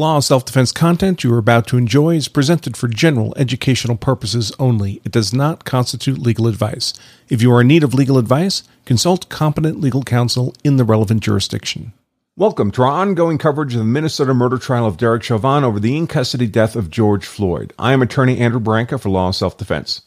[0.00, 3.98] law of self defense content you are about to enjoy is presented for general educational
[3.98, 4.98] purposes only.
[5.04, 6.94] It does not constitute legal advice.
[7.28, 11.22] If you are in need of legal advice, consult competent legal counsel in the relevant
[11.22, 11.92] jurisdiction.
[12.34, 15.94] Welcome to our ongoing coverage of the Minnesota murder trial of Derek Chauvin over the
[15.94, 17.74] in custody death of George Floyd.
[17.78, 20.00] I am attorney Andrew Branca for Law of Self Defense.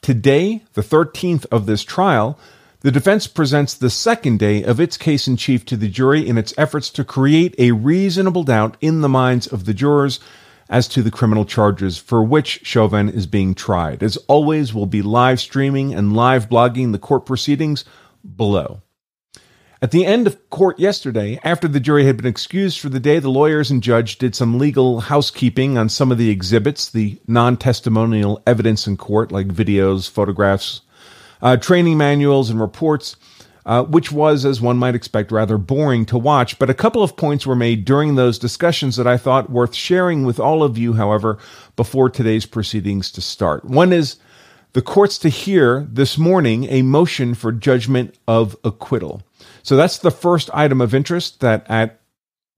[0.00, 2.38] Today, the 13th of this trial,
[2.80, 6.38] the defense presents the second day of its case in chief to the jury in
[6.38, 10.20] its efforts to create a reasonable doubt in the minds of the jurors
[10.70, 14.02] as to the criminal charges for which Chauvin is being tried.
[14.02, 17.84] As always, we'll be live streaming and live blogging the court proceedings
[18.36, 18.82] below.
[19.80, 23.18] At the end of court yesterday, after the jury had been excused for the day,
[23.18, 27.56] the lawyers and judge did some legal housekeeping on some of the exhibits, the non
[27.56, 30.82] testimonial evidence in court, like videos, photographs,
[31.42, 33.16] uh, training manuals and reports,
[33.66, 36.58] uh, which was, as one might expect, rather boring to watch.
[36.58, 40.24] But a couple of points were made during those discussions that I thought worth sharing
[40.24, 41.38] with all of you, however,
[41.76, 43.64] before today's proceedings to start.
[43.64, 44.16] One is
[44.72, 49.22] the courts to hear this morning a motion for judgment of acquittal.
[49.62, 52.00] So that's the first item of interest that at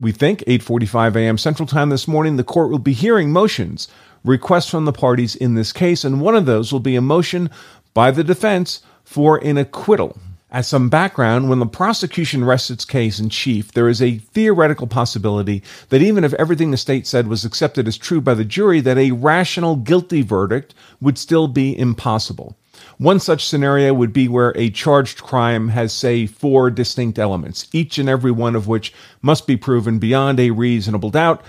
[0.00, 1.38] we think 8:45 a.m.
[1.38, 3.86] Central Time this morning the court will be hearing motions
[4.24, 7.50] requests from the parties in this case and one of those will be a motion
[7.94, 10.18] by the defense for an acquittal.
[10.52, 14.88] As some background, when the prosecution rests its case in chief, there is a theoretical
[14.88, 18.80] possibility that even if everything the state said was accepted as true by the jury,
[18.80, 22.56] that a rational guilty verdict would still be impossible.
[22.98, 27.98] One such scenario would be where a charged crime has, say, four distinct elements, each
[27.98, 31.42] and every one of which must be proven beyond a reasonable doubt,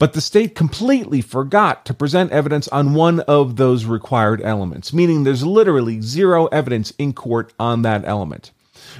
[0.00, 5.22] but the state completely forgot to present evidence on one of those required elements, meaning
[5.22, 8.50] there's literally zero evidence in court on that element.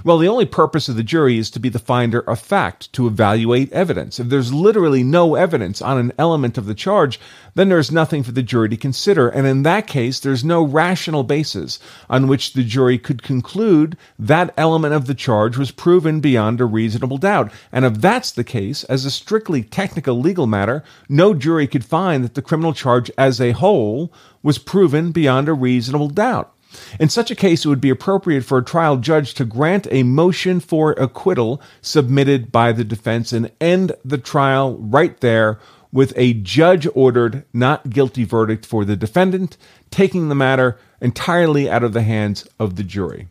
[0.05, 3.07] Well, the only purpose of the jury is to be the finder of fact, to
[3.07, 4.19] evaluate evidence.
[4.19, 7.21] If there's literally no evidence on an element of the charge,
[7.55, 9.29] then there's nothing for the jury to consider.
[9.29, 14.55] And in that case, there's no rational basis on which the jury could conclude that
[14.57, 17.53] element of the charge was proven beyond a reasonable doubt.
[17.73, 22.25] And if that's the case, as a strictly technical legal matter, no jury could find
[22.25, 24.13] that the criminal charge as a whole
[24.43, 26.55] was proven beyond a reasonable doubt.
[26.99, 30.03] In such a case, it would be appropriate for a trial judge to grant a
[30.03, 35.59] motion for acquittal submitted by the defense and end the trial right there
[35.93, 39.57] with a judge ordered not guilty verdict for the defendant,
[39.91, 43.29] taking the matter entirely out of the hands of the jury.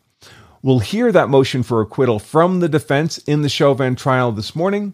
[0.62, 4.94] We'll hear that motion for acquittal from the defense in the Chauvin trial this morning.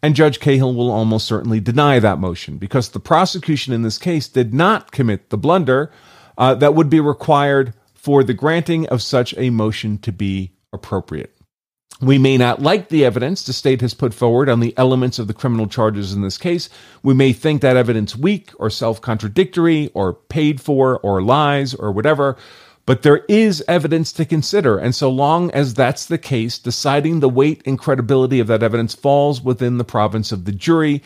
[0.00, 4.28] And Judge Cahill will almost certainly deny that motion because the prosecution in this case
[4.28, 5.90] did not commit the blunder
[6.38, 11.34] uh, that would be required for the granting of such a motion to be appropriate.
[12.00, 15.26] We may not like the evidence the state has put forward on the elements of
[15.26, 16.68] the criminal charges in this case.
[17.02, 21.90] We may think that evidence weak or self contradictory or paid for or lies or
[21.90, 22.36] whatever,
[22.86, 24.78] but there is evidence to consider.
[24.78, 28.94] And so long as that's the case, deciding the weight and credibility of that evidence
[28.94, 31.02] falls within the province of the jury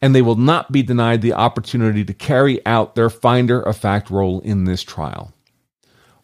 [0.00, 4.10] and they will not be denied the opportunity to carry out their finder of fact
[4.10, 5.32] role in this trial.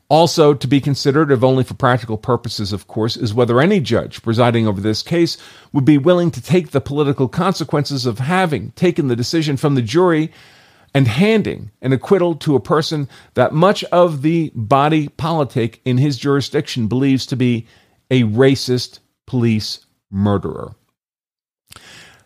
[0.09, 4.23] Also, to be considered, if only for practical purposes, of course, is whether any judge
[4.23, 5.39] presiding over this case
[5.73, 9.81] would be willing to take the political consequences of having taken the decision from the
[9.81, 10.31] jury
[10.93, 16.19] and handing an acquittal to a person that much of the body politic in his
[16.19, 17.67] jurisdiction believes to be
[18.11, 20.75] a racist police murderer.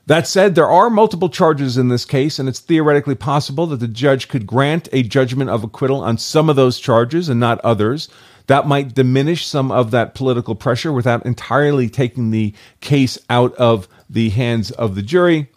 [0.06, 3.88] That said, there are multiple charges in this case, and it's theoretically possible that the
[3.88, 8.08] judge could grant a judgment of acquittal on some of those charges and not others.
[8.46, 13.88] That might diminish some of that political pressure without entirely taking the case out of
[14.08, 15.50] the hands of the jury.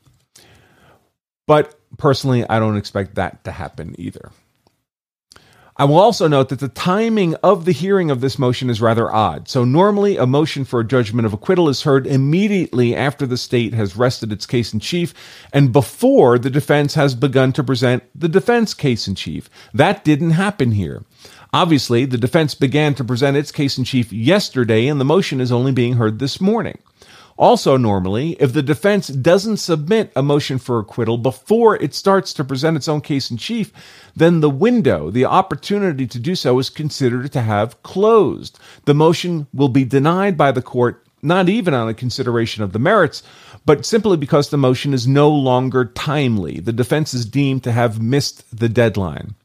[1.46, 4.32] But personally, I don't expect that to happen either.
[5.80, 9.10] I will also note that the timing of the hearing of this motion is rather
[9.10, 9.48] odd.
[9.48, 13.74] So, normally, a motion for a judgment of acquittal is heard immediately after the state
[13.74, 15.14] has rested its case in chief
[15.54, 19.50] and before the defense has begun to present the defense case in chief.
[19.74, 21.02] That didn't happen here.
[21.54, 25.50] Obviously, the defense began to present its case in chief yesterday, and the motion is
[25.50, 26.78] only being heard this morning.
[27.40, 32.44] Also, normally, if the defense doesn't submit a motion for acquittal before it starts to
[32.44, 33.72] present its own case in chief,
[34.14, 38.60] then the window, the opportunity to do so, is considered to have closed.
[38.84, 42.80] The motion will be denied by the court, not even on a consideration of the
[42.80, 43.24] merits,
[43.66, 46.60] but simply because the motion is no longer timely.
[46.60, 49.36] The defense is deemed to have missed the deadline.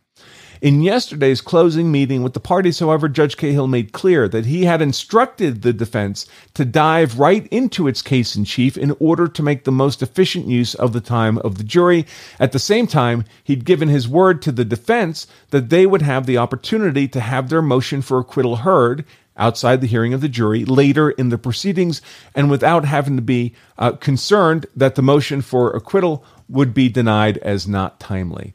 [0.64, 4.80] In yesterday's closing meeting with the parties, however, Judge Cahill made clear that he had
[4.80, 6.24] instructed the defense
[6.54, 10.46] to dive right into its case in chief in order to make the most efficient
[10.46, 12.06] use of the time of the jury.
[12.40, 16.24] At the same time, he'd given his word to the defense that they would have
[16.24, 19.04] the opportunity to have their motion for acquittal heard
[19.36, 22.00] outside the hearing of the jury later in the proceedings
[22.34, 27.36] and without having to be uh, concerned that the motion for acquittal would be denied
[27.38, 28.54] as not timely.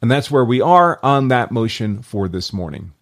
[0.00, 2.92] And that's where we are on that motion for this morning.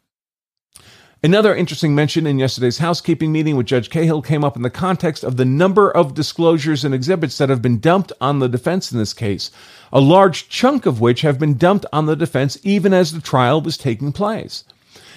[1.22, 5.24] Another interesting mention in yesterday's housekeeping meeting with Judge Cahill came up in the context
[5.24, 8.98] of the number of disclosures and exhibits that have been dumped on the defense in
[8.98, 9.50] this case,
[9.92, 13.60] a large chunk of which have been dumped on the defense even as the trial
[13.60, 14.64] was taking place.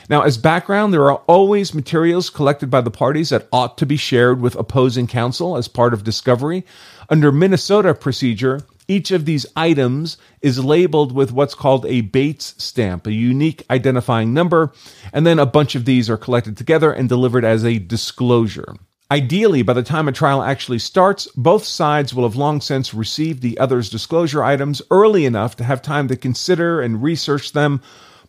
[0.09, 3.97] Now, as background, there are always materials collected by the parties that ought to be
[3.97, 6.65] shared with opposing counsel as part of discovery.
[7.09, 13.07] Under Minnesota procedure, each of these items is labeled with what's called a Bates stamp,
[13.07, 14.73] a unique identifying number,
[15.13, 18.75] and then a bunch of these are collected together and delivered as a disclosure.
[19.11, 23.41] Ideally, by the time a trial actually starts, both sides will have long since received
[23.41, 27.81] the other's disclosure items early enough to have time to consider and research them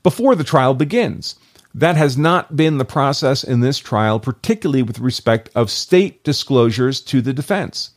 [0.02, 1.36] before the trial begins.
[1.74, 7.00] That has not been the process in this trial, particularly with respect of state disclosures
[7.02, 7.90] to the defense.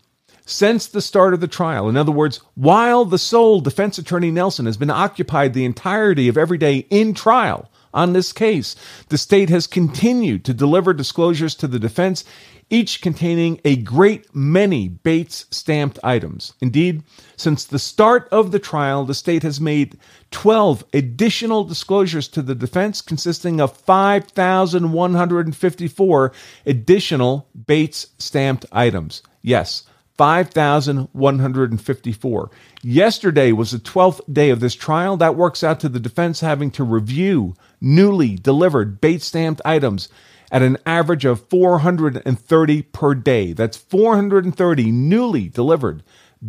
[0.50, 1.88] since the start of the trial.
[1.88, 6.37] In other words, while the sole defense attorney Nelson has been occupied the entirety of
[6.37, 8.75] every day in trial on this case,
[9.08, 12.25] the state has continued to deliver disclosures to the defense,
[12.69, 16.52] each containing a great many Bates stamped items.
[16.61, 17.05] Indeed,
[17.37, 19.97] since the start of the trial, the state has made
[20.31, 26.32] 12 additional disclosures to the defense, consisting of 5,154
[26.67, 29.23] additional Bates stamped items.
[29.43, 29.85] Yes,
[30.20, 32.50] 5,154.
[32.82, 35.17] Yesterday was the 12th day of this trial.
[35.17, 40.11] That works out to the defense having to review newly delivered Bates stamped items
[40.52, 43.55] at an average of 430 per day.
[43.55, 46.02] That's 430 newly delivered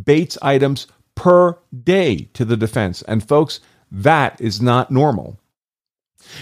[0.03, 3.03] Bates items per day to the defense.
[3.03, 5.39] And folks, that is not normal.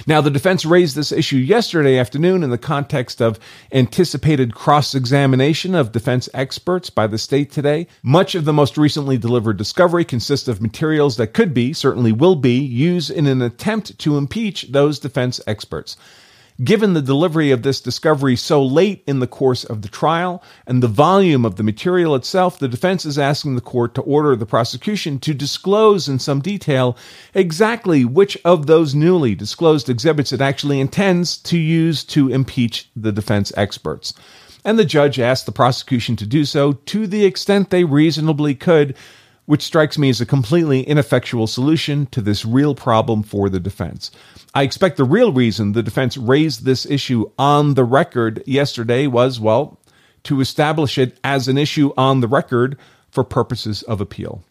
[0.08, 3.40] Now, the defense raised this issue yesterday afternoon in the context of
[3.72, 7.88] anticipated cross examination of defense experts by the state today.
[8.04, 12.36] Much of the most recently delivered discovery consists of materials that could be, certainly will
[12.36, 15.98] be, used in an attempt to impeach those defense experts.
[16.62, 20.84] Given the delivery of this discovery so late in the course of the trial and
[20.84, 24.46] the volume of the material itself, the defense is asking the court to order the
[24.46, 26.98] prosecution to disclose in some detail
[27.34, 33.14] exactly which of those newly disclosed exhibits it actually intends to use to impeach the
[33.14, 34.14] defense experts.
[34.66, 38.98] And the judge asked the prosecution to do so to the extent they reasonably could
[39.50, 44.12] which strikes me as a completely ineffectual solution to this real problem for the defense.
[44.54, 49.40] I expect the real reason the defense raised this issue on the record yesterday was,
[49.40, 49.80] well,
[50.26, 52.78] to establish it as an issue on the record
[53.10, 54.44] for purposes of appeal.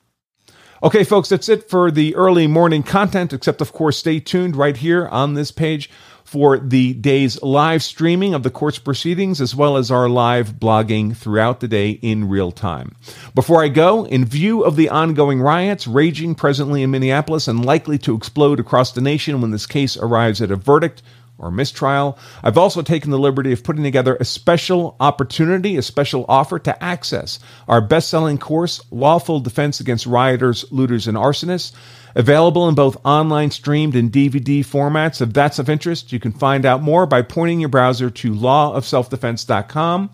[0.82, 4.78] Okay, folks, that's it for the early morning content, except, of course, stay tuned right
[4.78, 5.88] here on this page
[6.28, 11.16] for the day's live streaming of the court's proceedings, as well as our live blogging
[11.16, 12.94] throughout the day in real time.
[13.34, 17.96] Before I go, in view of the ongoing riots raging presently in Minneapolis and likely
[18.00, 21.02] to explode across the nation when this case arrives at a verdict,
[21.38, 22.18] or mistrial.
[22.42, 26.84] I've also taken the liberty of putting together a special opportunity, a special offer to
[26.84, 31.72] access our best selling course, Lawful Defense Against Rioters, Looters, and Arsonists.
[32.14, 35.20] Available in both online streamed and DVD formats.
[35.20, 40.10] If that's of interest, you can find out more by pointing your browser to lawofselfdefense.com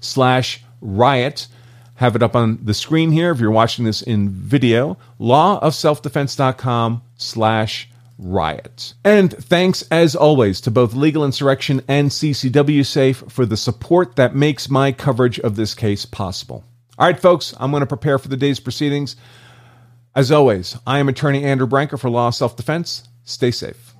[0.00, 1.46] slash riot.
[1.96, 4.96] Have it up on the screen here if you're watching this in video.
[5.18, 8.94] lawofselfdefense.com slash riot.
[9.04, 14.34] And thanks as always to both Legal Insurrection and CCW Safe for the support that
[14.34, 16.64] makes my coverage of this case possible.
[16.98, 19.16] All right, folks, I'm going to prepare for the day's proceedings.
[20.18, 23.08] As always, I am attorney Andrew Branca for Law Self Defense.
[23.22, 23.94] Stay safe.